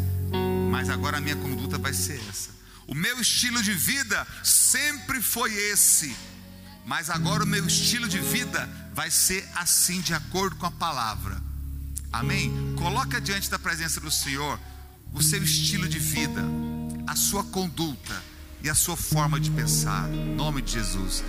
[0.70, 2.50] mas agora a minha conduta vai ser essa.
[2.86, 6.16] O meu estilo de vida sempre foi esse,
[6.86, 11.42] mas agora o meu estilo de vida vai ser assim, de acordo com a palavra.
[12.12, 12.52] Amém?
[12.76, 14.60] Coloca diante da presença do Senhor
[15.12, 16.42] o seu estilo de vida,
[17.06, 18.22] a sua conduta
[18.62, 20.08] e a sua forma de pensar.
[20.12, 21.22] Em nome de Jesus.